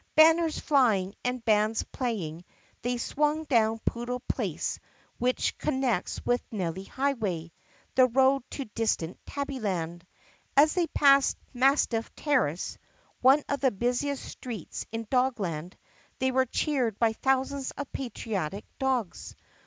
[0.15, 2.43] Banners flying and bands play ing,
[2.81, 4.79] they swung down Poodle Place
[5.19, 7.51] which con nects with Nellie Highway,
[7.93, 10.01] the road to distant Tabbyland.
[10.57, 12.79] As they passed Mastiff Terrace,
[13.21, 15.73] one of the busiest streets in Dogland,
[16.17, 19.35] they were cheered by thousands of patriotic dogs.